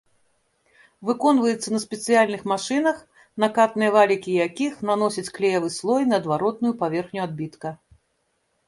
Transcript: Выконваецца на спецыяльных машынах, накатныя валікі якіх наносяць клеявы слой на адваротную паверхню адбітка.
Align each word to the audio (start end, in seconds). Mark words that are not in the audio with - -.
Выконваецца 1.09 1.69
на 1.75 1.81
спецыяльных 1.83 2.41
машынах, 2.53 2.97
накатныя 3.45 3.93
валікі 3.97 4.31
якіх 4.47 4.73
наносяць 4.93 5.29
клеявы 5.37 5.69
слой 5.79 6.01
на 6.15 6.23
адваротную 6.23 6.73
паверхню 6.83 7.21
адбітка. 7.29 7.69